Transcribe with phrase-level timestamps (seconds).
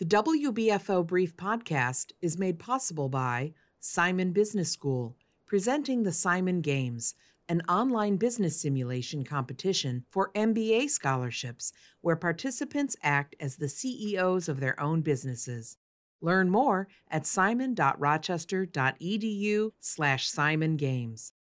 [0.00, 5.14] The WBFO Brief podcast is made possible by Simon Business School,
[5.46, 7.14] presenting the Simon Games,
[7.48, 14.58] an online business simulation competition for MBA scholarships where participants act as the CEOs of
[14.58, 15.76] their own businesses.
[16.20, 21.32] Learn more at simon.rochester.edu slash Simon Games.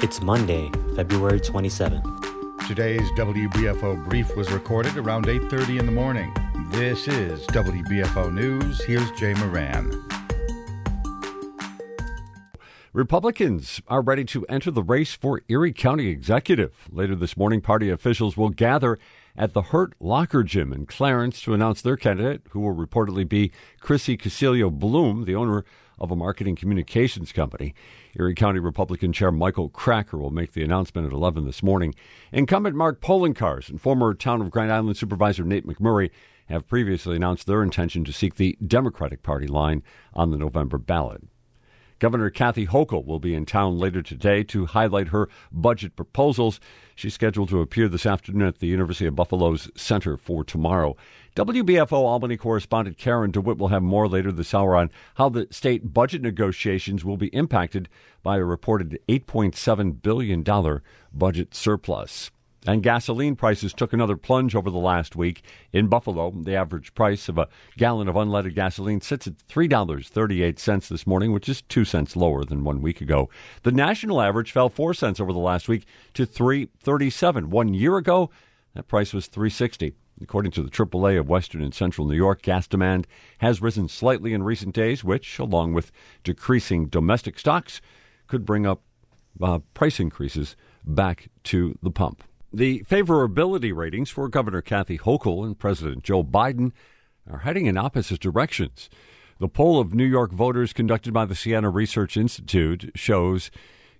[0.00, 2.68] It's Monday, February 27th.
[2.68, 6.32] Today's WBFO brief was recorded around 8:30 in the morning.
[6.72, 8.82] This is WBFO News.
[8.82, 9.92] Here's Jay Moran.
[12.94, 16.88] Republicans are ready to enter the race for Erie County Executive.
[16.90, 18.98] Later this morning, party officials will gather
[19.36, 23.52] at the Hurt Locker Gym in Clarence to announce their candidate, who will reportedly be
[23.80, 25.66] Chrissy Casilio Bloom, the owner
[25.98, 27.74] of a marketing communications company.
[28.18, 31.94] Erie County Republican Chair Michael Kracker will make the announcement at 11 this morning.
[32.32, 36.10] Incumbent Mark Poloncarz and former Town of Grand Island Supervisor Nate McMurray
[36.52, 39.82] have previously announced their intention to seek the Democratic Party line
[40.14, 41.24] on the November ballot.
[42.02, 46.58] Governor Kathy Hochul will be in town later today to highlight her budget proposals.
[46.96, 50.96] She's scheduled to appear this afternoon at the University of Buffalo's Center for Tomorrow.
[51.36, 55.94] WBFO Albany correspondent Karen DeWitt will have more later this hour on how the state
[55.94, 57.88] budget negotiations will be impacted
[58.24, 60.42] by a reported $8.7 billion
[61.14, 62.32] budget surplus.
[62.64, 65.42] And gasoline prices took another plunge over the last week.
[65.72, 71.06] In Buffalo, the average price of a gallon of unleaded gasoline sits at $3.38 this
[71.06, 73.28] morning, which is 2 cents lower than 1 week ago.
[73.64, 77.46] The national average fell 4 cents over the last week to 3.37.
[77.46, 78.30] 1 year ago,
[78.74, 79.94] that price was 3.60.
[80.20, 83.08] According to the AAA of Western and Central New York, gas demand
[83.38, 85.90] has risen slightly in recent days, which, along with
[86.22, 87.80] decreasing domestic stocks,
[88.28, 88.82] could bring up
[89.42, 90.54] uh, price increases
[90.84, 92.22] back to the pump.
[92.54, 96.72] The favorability ratings for Governor Kathy Hochul and President Joe Biden
[97.30, 98.90] are heading in opposite directions.
[99.38, 103.50] The poll of New York voters conducted by the Siena Research Institute shows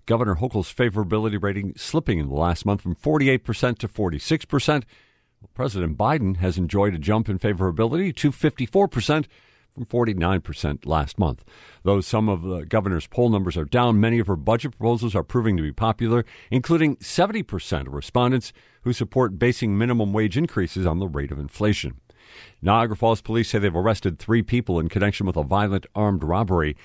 [0.05, 4.83] Governor Hochul's favorability rating slipping in the last month from 48% to 46%.
[5.55, 9.27] President Biden has enjoyed a jump in favorability to 54%
[9.74, 11.44] from 49% last month.
[11.83, 15.22] Though some of the governor's poll numbers are down, many of her budget proposals are
[15.22, 18.52] proving to be popular, including 70% of respondents
[18.83, 22.00] who support basing minimum wage increases on the rate of inflation.
[22.60, 26.77] Niagara Falls police say they've arrested three people in connection with a violent armed robbery.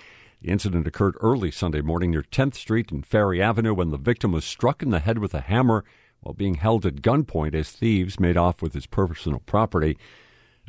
[0.41, 4.31] The incident occurred early Sunday morning near 10th Street and Ferry Avenue when the victim
[4.31, 5.83] was struck in the head with a hammer
[6.21, 9.97] while being held at gunpoint as thieves made off with his personal property.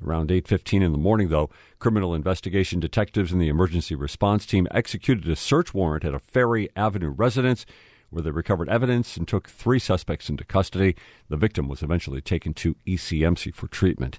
[0.05, 5.29] Around 8:15 in the morning though, criminal investigation detectives and the emergency response team executed
[5.29, 7.67] a search warrant at a Ferry Avenue residence
[8.11, 10.97] where they recovered evidence and took three suspects into custody.
[11.29, 14.19] The victim was eventually taken to ECMC for treatment.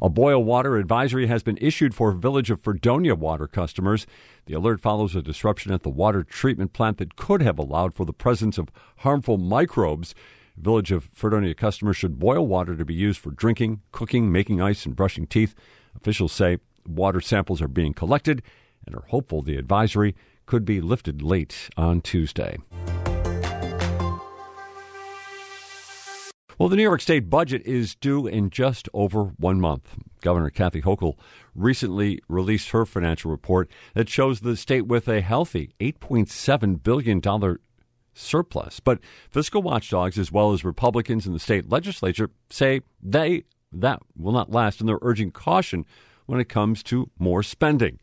[0.00, 4.06] A boil water advisory has been issued for Village of Fredonia water customers.
[4.46, 8.06] The alert follows a disruption at the water treatment plant that could have allowed for
[8.06, 10.14] the presence of harmful microbes
[10.56, 14.86] Village of Fredonia customers should boil water to be used for drinking, cooking, making ice,
[14.86, 15.54] and brushing teeth.
[15.94, 18.42] Officials say water samples are being collected
[18.86, 20.14] and are hopeful the advisory
[20.46, 22.58] could be lifted late on Tuesday.
[26.58, 29.94] Well, the New York State budget is due in just over one month.
[30.22, 31.18] Governor Kathy Hochul
[31.54, 37.20] recently released her financial report that shows the state with a healthy $8.7 billion
[38.16, 38.80] surplus.
[38.80, 39.00] But
[39.30, 44.50] fiscal watchdogs, as well as Republicans in the state legislature, say they that will not
[44.50, 45.84] last, and they're urging caution
[46.26, 47.98] when it comes to more spending.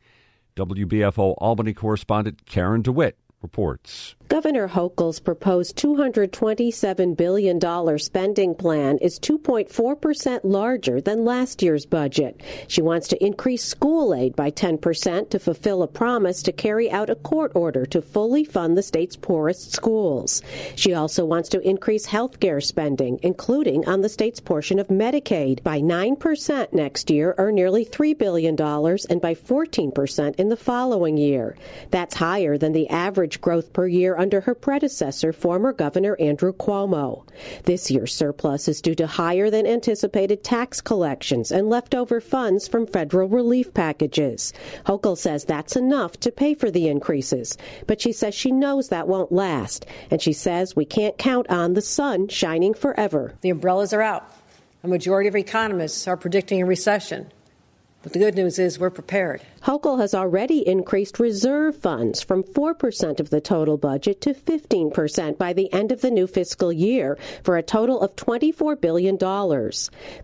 [0.56, 4.16] WBFO Albany correspondent Karen DeWitt reports.
[4.33, 12.41] Governor Hochul's proposed $227 billion spending plan is 2.4% larger than last year's budget.
[12.67, 17.11] She wants to increase school aid by 10% to fulfill a promise to carry out
[17.11, 20.41] a court order to fully fund the state's poorest schools.
[20.75, 25.61] She also wants to increase health care spending, including on the state's portion of Medicaid,
[25.61, 31.55] by 9% next year, or nearly $3 billion, and by 14% in the following year.
[31.91, 37.28] That's higher than the average growth per year under her predecessor, former Governor Andrew Cuomo.
[37.66, 42.87] This year's surplus is due to higher than anticipated tax collections and leftover funds from
[42.87, 44.53] federal relief packages.
[44.85, 49.09] Hochul says that's enough to pay for the increases, but she says she knows that
[49.09, 53.34] won't last, and she says we can't count on the sun shining forever.
[53.41, 54.34] The umbrellas are out.
[54.84, 57.29] A majority of economists are predicting a recession.
[58.03, 59.41] But the good news is we're prepared.
[59.63, 65.53] Hochul has already increased reserve funds from 4% of the total budget to 15% by
[65.53, 69.17] the end of the new fiscal year for a total of $24 billion.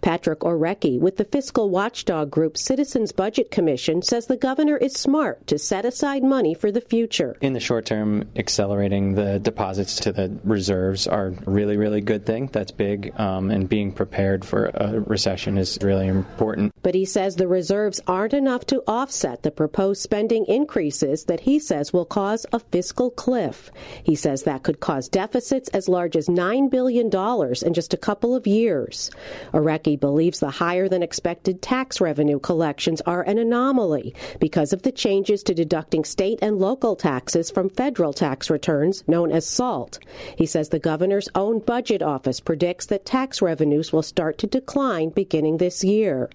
[0.01, 5.47] Patrick Orecki with the fiscal watchdog group Citizens Budget Commission says the governor is smart
[5.47, 7.37] to set aside money for the future.
[7.39, 12.25] In the short term, accelerating the deposits to the reserves are a really, really good
[12.25, 12.47] thing.
[12.51, 16.73] That's big, um, and being prepared for a recession is really important.
[16.83, 21.59] But he says the reserves aren't enough to offset the proposed spending increases that he
[21.59, 23.71] says will cause a fiscal cliff.
[24.03, 28.35] He says that could cause deficits as large as $9 billion in just a couple
[28.35, 29.11] of years.
[29.53, 34.91] Orecki believes the higher than expected tax revenue collections are an anomaly because of the
[34.91, 39.99] changes to deducting state and local taxes from federal tax returns, known as SALT.
[40.37, 45.09] He says the governor's own budget office predicts that tax revenues will start to decline
[45.09, 46.29] beginning this year.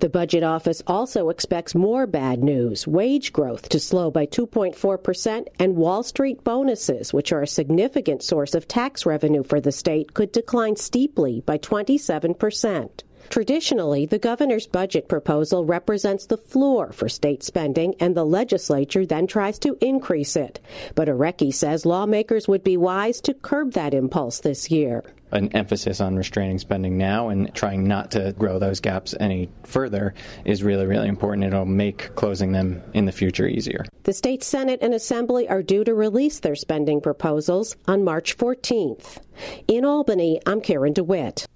[0.00, 5.76] The budget office also expects more bad news wage growth to slow by 2.4%, and
[5.76, 10.32] Wall Street bonuses, which are a significant source of tax revenue for the state, could
[10.32, 13.02] decline steeply by 27%.
[13.28, 19.26] Traditionally, the governor's budget proposal represents the floor for state spending, and the legislature then
[19.26, 20.60] tries to increase it.
[20.94, 26.00] But Orecki says lawmakers would be wise to curb that impulse this year an emphasis
[26.00, 30.14] on restraining spending now and trying not to grow those gaps any further
[30.44, 31.44] is really, really important.
[31.44, 33.84] It'll make closing them in the future easier.
[34.04, 39.18] The state Senate and Assembly are due to release their spending proposals on March 14th.
[39.66, 41.46] In Albany, I'm Karen DeWitt.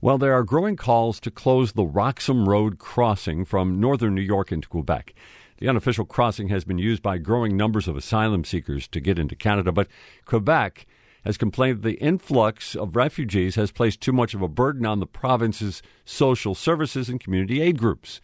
[0.00, 4.52] Well, there are growing calls to close the Roxham Road crossing from northern New York
[4.52, 5.14] into Quebec.
[5.58, 9.34] The unofficial crossing has been used by growing numbers of asylum seekers to get into
[9.34, 9.88] Canada, but
[10.26, 10.86] Quebec
[11.26, 15.00] has complained that the influx of refugees has placed too much of a burden on
[15.00, 18.20] the province's social services and community aid groups.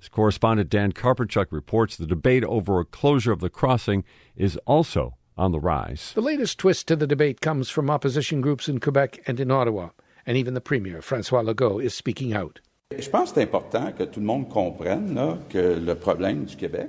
[0.00, 4.04] As correspondent Dan Karpenchuk reports, the debate over a closure of the crossing
[4.36, 6.12] is also on the rise.
[6.14, 9.90] The latest twist to the debate comes from opposition groups in Quebec and in Ottawa
[10.26, 12.60] and even the Premier, Francois Legault, is speaking out.
[12.96, 16.56] Je pense que c'est important que tout le monde comprenne là, que le problème du
[16.56, 16.88] Québec,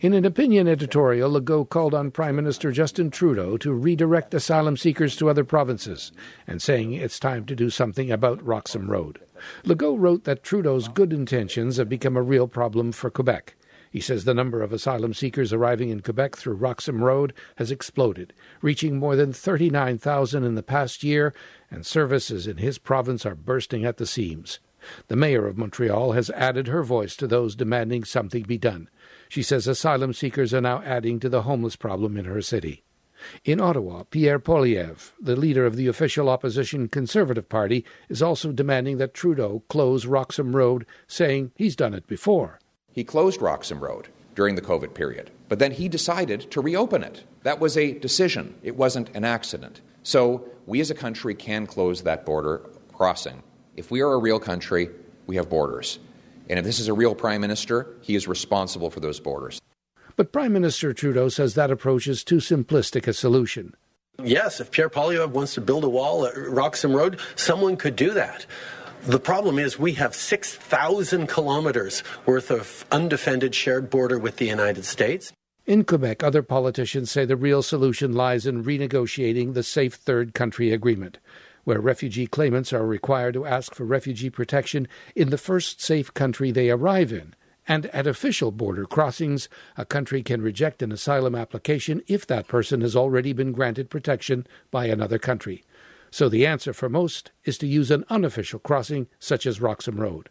[0.00, 5.16] in an opinion editorial, Legault called on Prime Minister Justin Trudeau to redirect asylum seekers
[5.16, 6.12] to other provinces
[6.46, 9.20] and saying it's time to do something about Roxham Road.
[9.64, 13.54] Legault wrote that Trudeau's good intentions have become a real problem for Quebec.
[13.90, 18.32] He says the number of asylum seekers arriving in Quebec through Roxham Road has exploded,
[18.60, 21.34] reaching more than 39,000 in the past year,
[21.70, 24.60] and services in his province are bursting at the seams.
[25.08, 28.88] The mayor of Montreal has added her voice to those demanding something be done.
[29.32, 32.84] She says asylum seekers are now adding to the homeless problem in her city.
[33.46, 38.98] In Ottawa, Pierre Poilievre, the leader of the official opposition Conservative Party, is also demanding
[38.98, 42.58] that Trudeau close Roxham Road, saying he's done it before.
[42.92, 47.24] He closed Roxham Road during the COVID period, but then he decided to reopen it.
[47.42, 49.80] That was a decision, it wasn't an accident.
[50.02, 53.42] So we as a country can close that border crossing.
[53.78, 54.90] If we are a real country,
[55.26, 56.00] we have borders.
[56.52, 59.58] And if this is a real prime minister, he is responsible for those borders.
[60.16, 63.74] But Prime Minister Trudeau says that approach is too simplistic a solution.
[64.22, 68.10] Yes, if Pierre Poilievre wants to build a wall at Roxham Road, someone could do
[68.10, 68.44] that.
[69.04, 74.84] The problem is we have 6,000 kilometers worth of undefended shared border with the United
[74.84, 75.32] States.
[75.64, 80.70] In Quebec, other politicians say the real solution lies in renegotiating the Safe Third Country
[80.70, 81.16] Agreement,
[81.64, 86.50] where refugee claimants are required to ask for refugee protection in the first safe country
[86.50, 87.34] they arrive in.
[87.68, 92.80] And at official border crossings, a country can reject an asylum application if that person
[92.80, 95.62] has already been granted protection by another country.
[96.10, 100.28] So the answer for most is to use an unofficial crossing such as Roxham Road.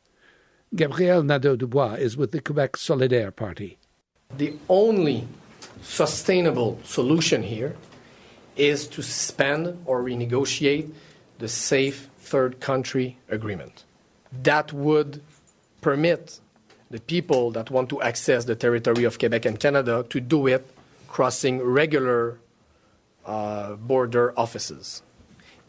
[0.75, 3.77] Gabriel Nadeau-Dubois is with the Quebec Solidaire Party.
[4.37, 5.27] The only
[5.81, 7.75] sustainable solution here
[8.55, 10.91] is to suspend or renegotiate
[11.41, 13.83] the Safe Third Country Agreement.
[14.43, 15.21] That would
[15.81, 16.39] permit
[16.91, 20.65] the people that want to access the territory of Quebec and Canada to do it
[21.07, 22.37] crossing regular
[23.25, 25.01] uh, border offices.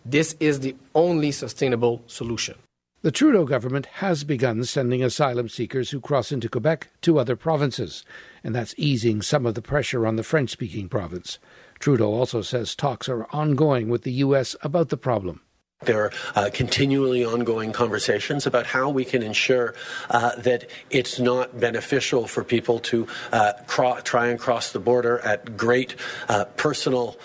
[0.04, 2.56] This is the only sustainable solution.
[3.00, 8.04] The Trudeau government has begun sending asylum seekers who cross into Quebec to other provinces,
[8.44, 11.38] and that's easing some of the pressure on the French speaking province.
[11.80, 14.54] Trudeau also says talks are ongoing with the U.S.
[14.62, 15.40] about the problem.
[15.84, 19.74] There are uh, continually ongoing conversations about how we can ensure
[20.10, 25.18] uh, that it's not beneficial for people to uh, cro- try and cross the border
[25.20, 25.96] at great
[26.28, 27.18] uh, personal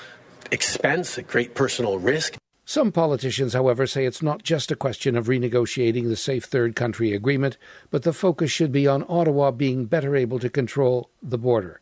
[0.51, 2.37] expense, at great personal risk.
[2.65, 7.13] Some politicians, however, say it's not just a question of renegotiating the Safe Third Country
[7.13, 7.57] Agreement,
[7.91, 11.79] but the focus should be on Ottawa being better able to control the border.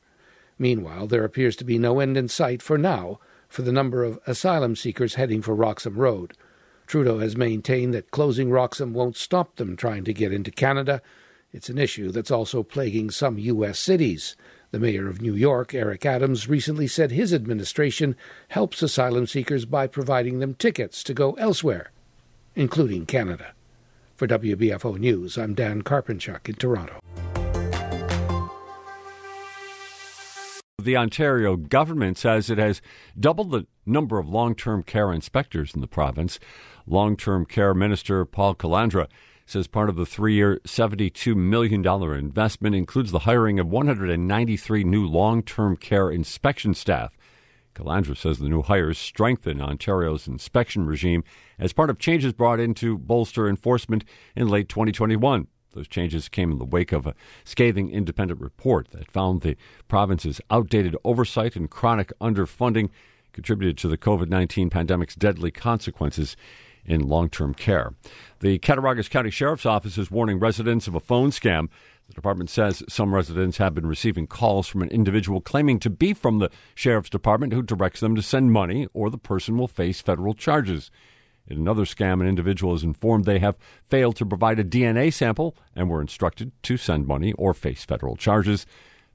[0.59, 4.19] Meanwhile, there appears to be no end in sight for now for the number of
[4.27, 6.33] asylum seekers heading for Roxham Road.
[6.87, 11.01] Trudeau has maintained that closing Roxham won't stop them trying to get into Canada.
[11.51, 13.79] It's an issue that's also plaguing some U.S.
[13.79, 14.35] cities.
[14.71, 18.15] The mayor of New York, Eric Adams, recently said his administration
[18.49, 21.91] helps asylum seekers by providing them tickets to go elsewhere,
[22.55, 23.53] including Canada.
[24.15, 26.99] For WBFO News, I'm Dan Karpenchuk in Toronto.
[30.85, 32.81] The Ontario government says it has
[33.17, 36.37] doubled the number of long term care inspectors in the province.
[36.85, 39.07] Long term care minister Paul Calandra
[39.47, 45.07] says part of the three year, $72 million investment includes the hiring of 193 new
[45.07, 47.17] long term care inspection staff.
[47.73, 51.23] Calandra says the new hires strengthen Ontario's inspection regime
[51.57, 54.03] as part of changes brought in to bolster enforcement
[54.35, 55.47] in late 2021.
[55.75, 57.13] Those changes came in the wake of a
[57.43, 62.89] scathing independent report that found the province's outdated oversight and chronic underfunding
[63.33, 66.37] contributed to the COVID 19 pandemic's deadly consequences
[66.85, 67.93] in long term care.
[68.39, 71.69] The Cattaraugus County Sheriff's Office is warning residents of a phone scam.
[72.07, 76.13] The department says some residents have been receiving calls from an individual claiming to be
[76.13, 80.01] from the Sheriff's Department who directs them to send money or the person will face
[80.01, 80.91] federal charges.
[81.47, 85.55] In another scam, an individual is informed they have failed to provide a DNA sample
[85.75, 88.65] and were instructed to send money or face federal charges.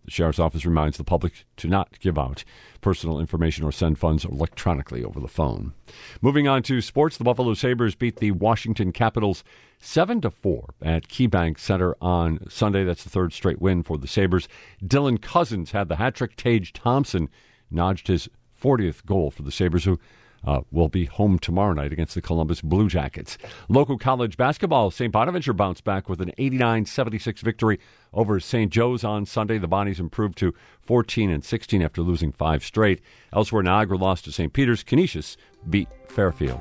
[0.04, 2.44] The Sheriff's Office reminds the public to not give out
[2.80, 5.74] personal information or send funds electronically over the phone.
[6.22, 9.44] Moving on to sports, the Buffalo Sabres beat the Washington Capitals
[9.78, 12.84] 7 to 4 at KeyBank Center on Sunday.
[12.84, 14.48] That's the third straight win for the Sabres.
[14.82, 16.36] Dylan Cozens had the hat trick.
[16.36, 17.28] Tage Thompson
[17.70, 18.28] notched his
[18.60, 19.98] 40th goal for the Sabres, who
[20.44, 23.38] uh, will be home tomorrow night against the Columbus Blue Jackets.
[23.68, 25.12] Local college basketball, St.
[25.12, 27.78] Bonaventure bounced back with an 89 76 victory
[28.12, 28.72] over St.
[28.72, 29.58] Joe's on Sunday.
[29.58, 33.00] The Bonnies improved to 14 and 16 after losing five straight.
[33.32, 34.52] Elsewhere, Niagara lost to St.
[34.52, 34.82] Peter's.
[34.82, 35.36] Canisius
[35.68, 36.60] beat Fairfield.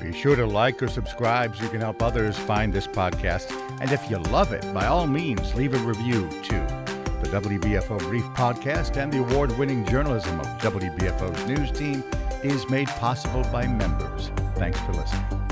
[0.00, 3.50] Be sure to like or subscribe so you can help others find this podcast.
[3.80, 6.64] And if you love it, by all means, leave a review too.
[7.22, 12.02] The WBFO Brief Podcast and the award winning journalism of WBFO's news team
[12.42, 14.30] is made possible by members.
[14.56, 15.49] Thanks for listening.